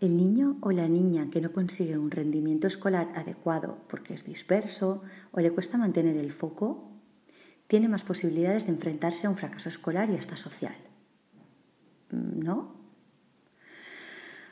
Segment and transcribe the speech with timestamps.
[0.00, 5.02] El niño o la niña que no consigue un rendimiento escolar adecuado porque es disperso
[5.30, 6.90] o le cuesta mantener el foco,
[7.66, 10.74] tiene más posibilidades de enfrentarse a un fracaso escolar y hasta social.
[12.10, 12.74] ¿No?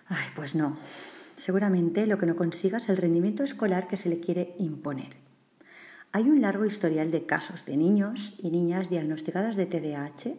[0.07, 0.77] Ay, pues no.
[1.35, 5.17] Seguramente lo que no consiga es el rendimiento escolar que se le quiere imponer.
[6.13, 10.37] Hay un largo historial de casos de niños y niñas diagnosticadas de TDAH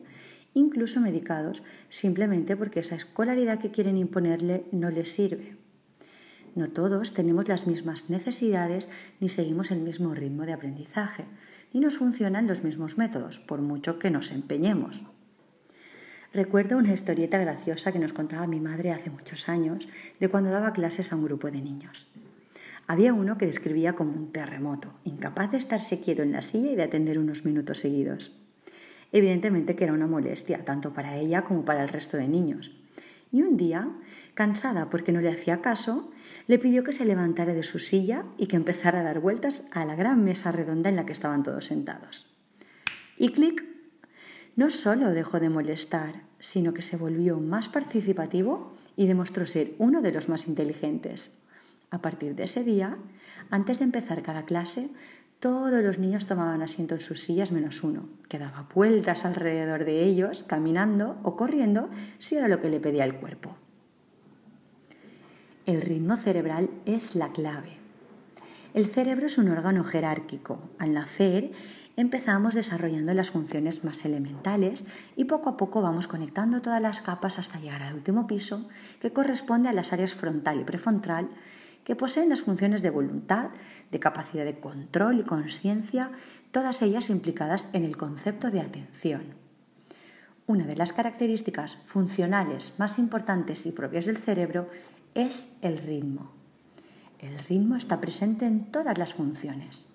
[0.54, 5.58] incluso medicados, simplemente porque esa escolaridad que quieren imponerle no les sirve.
[6.56, 11.26] No todos tenemos las mismas necesidades ni seguimos el mismo ritmo de aprendizaje,
[11.74, 15.04] ni nos funcionan los mismos métodos, por mucho que nos empeñemos.
[16.34, 19.88] Recuerdo una historieta graciosa que nos contaba mi madre hace muchos años
[20.20, 22.08] de cuando daba clases a un grupo de niños.
[22.88, 26.76] Había uno que describía como un terremoto, incapaz de estarse quieto en la silla y
[26.76, 28.32] de atender unos minutos seguidos.
[29.12, 32.72] Evidentemente que era una molestia, tanto para ella como para el resto de niños.
[33.32, 33.90] Y un día,
[34.34, 36.12] cansada porque no le hacía caso,
[36.48, 39.86] le pidió que se levantara de su silla y que empezara a dar vueltas a
[39.86, 42.28] la gran mesa redonda en la que estaban todos sentados.
[43.18, 43.64] Y clic,
[44.56, 50.02] no solo dejó de molestar, sino que se volvió más participativo y demostró ser uno
[50.02, 51.32] de los más inteligentes.
[51.92, 52.98] A partir de ese día,
[53.50, 54.90] antes de empezar cada clase,
[55.40, 60.04] todos los niños tomaban asiento en sus sillas menos uno, que daba vueltas alrededor de
[60.04, 63.56] ellos, caminando o corriendo si era lo que le pedía el cuerpo.
[65.66, 67.78] El ritmo cerebral es la clave.
[68.74, 70.60] El cerebro es un órgano jerárquico.
[70.78, 71.52] Al nacer
[71.96, 77.40] empezamos desarrollando las funciones más elementales y poco a poco vamos conectando todas las capas
[77.40, 78.68] hasta llegar al último piso,
[79.00, 81.30] que corresponde a las áreas frontal y prefrontal
[81.84, 83.50] que poseen las funciones de voluntad,
[83.92, 86.12] de capacidad de control y conciencia,
[86.52, 89.36] todas ellas implicadas en el concepto de atención.
[90.46, 94.68] Una de las características funcionales más importantes y propias del cerebro
[95.14, 96.32] es el ritmo.
[97.20, 99.90] El ritmo está presente en todas las funciones.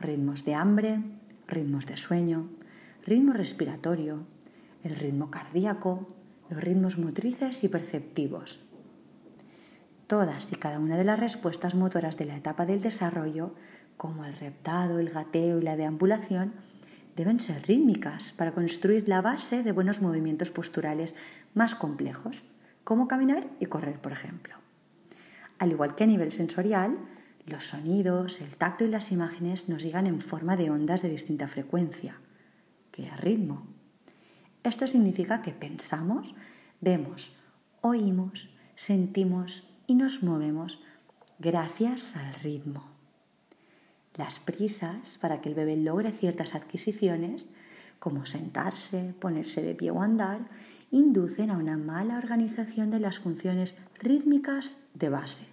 [0.00, 1.02] Ritmos de hambre,
[1.46, 2.48] ritmos de sueño,
[3.04, 4.26] ritmo respiratorio,
[4.84, 6.08] el ritmo cardíaco,
[6.48, 8.62] los ritmos motrices y perceptivos.
[10.06, 13.54] Todas y cada una de las respuestas motoras de la etapa del desarrollo,
[13.96, 16.52] como el reptado, el gateo y la deambulación,
[17.16, 21.14] deben ser rítmicas para construir la base de buenos movimientos posturales
[21.54, 22.44] más complejos,
[22.82, 24.56] como caminar y correr, por ejemplo.
[25.58, 26.98] Al igual que a nivel sensorial,
[27.46, 31.46] los sonidos, el tacto y las imágenes nos llegan en forma de ondas de distinta
[31.46, 32.18] frecuencia,
[32.90, 33.66] que ritmo.
[34.62, 36.34] Esto significa que pensamos,
[36.80, 37.36] vemos,
[37.80, 40.80] oímos, sentimos y nos movemos
[41.38, 42.84] gracias al ritmo.
[44.16, 47.50] Las prisas para que el bebé logre ciertas adquisiciones,
[47.98, 50.48] como sentarse, ponerse de pie o andar,
[50.90, 55.44] inducen a una mala organización de las funciones rítmicas de base,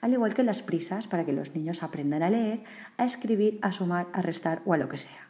[0.00, 2.62] al igual que las prisas para que los niños aprendan a leer,
[2.98, 5.28] a escribir, a sumar, a restar o a lo que sea.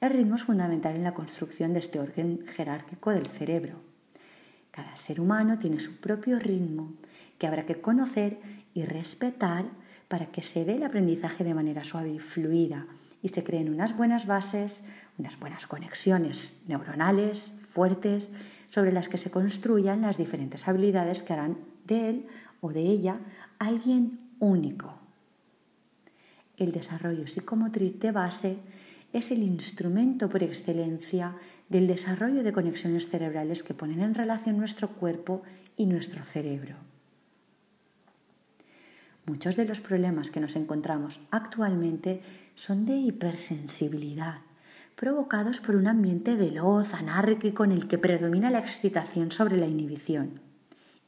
[0.00, 3.85] El ritmo es fundamental en la construcción de este orden jerárquico del cerebro
[4.76, 6.92] cada ser humano tiene su propio ritmo
[7.38, 8.38] que habrá que conocer
[8.74, 9.64] y respetar
[10.06, 12.86] para que se dé el aprendizaje de manera suave y fluida
[13.22, 14.84] y se creen unas buenas bases,
[15.16, 18.28] unas buenas conexiones neuronales fuertes
[18.68, 21.56] sobre las que se construyan las diferentes habilidades que harán
[21.86, 22.26] de él
[22.60, 23.18] o de ella
[23.58, 24.98] alguien único.
[26.58, 28.58] El desarrollo psicomotriz de base
[29.12, 31.36] es el instrumento por excelencia
[31.68, 35.42] del desarrollo de conexiones cerebrales que ponen en relación nuestro cuerpo
[35.76, 36.76] y nuestro cerebro.
[39.26, 42.20] Muchos de los problemas que nos encontramos actualmente
[42.54, 44.40] son de hipersensibilidad,
[44.94, 50.45] provocados por un ambiente veloz, anárquico, en el que predomina la excitación sobre la inhibición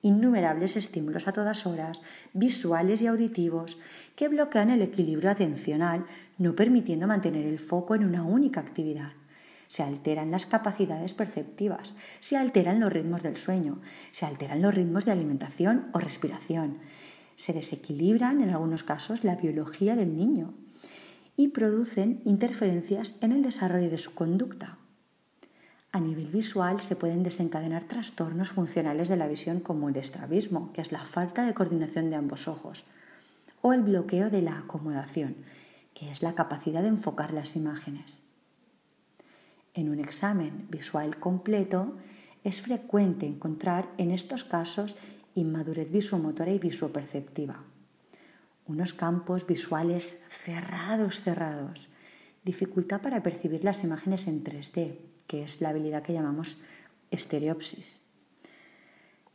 [0.03, 3.79] innumerables estímulos a todas horas, visuales y auditivos,
[4.15, 6.07] que bloquean el equilibrio atencional,
[6.39, 9.13] no permitiendo mantener el foco en una única actividad.
[9.67, 13.81] Se alteran las capacidades perceptivas, se alteran los ritmos del sueño,
[14.13, 16.79] se alteran los ritmos de alimentación o respiración,
[17.37, 20.55] se desequilibran en algunos casos la biología del niño
[21.37, 24.79] y producen interferencias en el desarrollo de su conducta.
[25.91, 30.83] A nivel visual se pueden desencadenar trastornos funcionales de la visión como el estrabismo, que
[30.83, 32.85] es la falta de coordinación de ambos ojos,
[33.63, 35.37] o el bloqueo de la acomodación,
[35.95, 38.23] que es la capacidad de enfocar las imágenes.
[39.73, 41.97] En un examen visual completo
[42.45, 44.97] es frecuente encontrar en estos casos
[45.35, 47.65] inmadurez visuomotora y visuoperceptiva.
[48.67, 51.89] Unos campos visuales cerrados, cerrados,
[52.45, 54.99] dificultad para percibir las imágenes en 3D,
[55.29, 56.59] que es la habilidad que llamamos
[57.13, 58.03] estereopsis.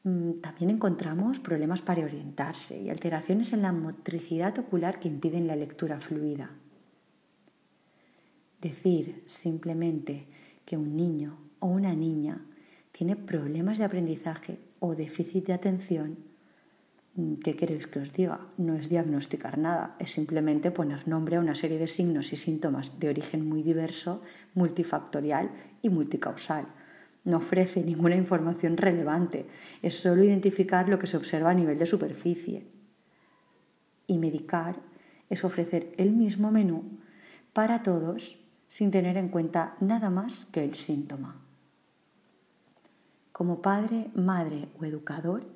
[0.03, 5.55] mm, también encontramos problemas para orientarse y alteraciones en la motricidad ocular que impiden la
[5.55, 6.51] lectura fluida.
[8.59, 10.27] Decir simplemente
[10.65, 12.45] que un niño o una niña
[12.91, 16.17] tiene problemas de aprendizaje o déficit de atención,
[17.15, 18.39] ¿qué queréis que os diga?
[18.57, 22.99] No es diagnosticar nada, es simplemente poner nombre a una serie de signos y síntomas
[22.99, 24.21] de origen muy diverso,
[24.55, 25.51] multifactorial
[25.81, 26.65] y multicausal.
[27.23, 29.45] No ofrece ninguna información relevante,
[29.81, 32.67] es solo identificar lo que se observa a nivel de superficie.
[34.07, 34.81] Y medicar
[35.29, 36.99] es ofrecer el mismo menú
[37.53, 41.39] para todos sin tener en cuenta nada más que el síntoma.
[43.31, 45.52] Como padre, madre o educador,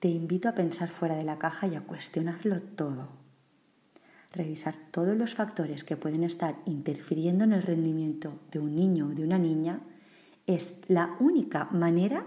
[0.00, 3.08] te invito a pensar fuera de la caja y a cuestionarlo todo.
[4.32, 9.10] Revisar todos los factores que pueden estar interfiriendo en el rendimiento de un niño o
[9.10, 9.80] de una niña
[10.46, 12.24] es la única manera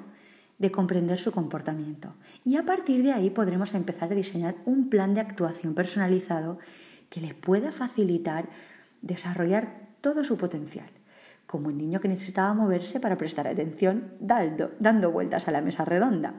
[0.59, 2.13] de comprender su comportamiento.
[2.45, 6.59] Y a partir de ahí podremos empezar a diseñar un plan de actuación personalizado
[7.09, 8.49] que le pueda facilitar
[9.01, 10.89] desarrollar todo su potencial,
[11.47, 16.33] como el niño que necesitaba moverse para prestar atención dando, vueltas a la mesa redonda.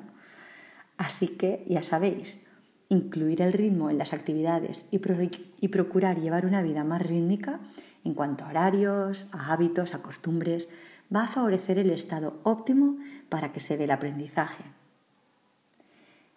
[1.04, 2.40] Así que, ya sabéis,
[2.88, 7.60] incluir el ritmo en las actividades y, procurar llevar una vida más rítmica
[8.04, 10.70] en cuanto a horarios, a hábitos, a costumbres,
[11.14, 12.96] va a favorecer el estado óptimo
[13.28, 14.64] para que se dé el aprendizaje.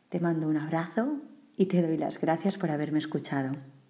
[0.09, 1.21] Te mando un abrazo
[1.55, 3.53] y te doy las gracias por haberme escuchado.